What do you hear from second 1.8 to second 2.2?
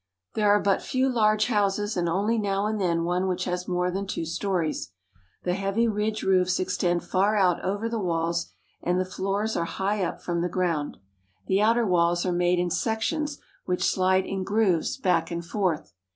and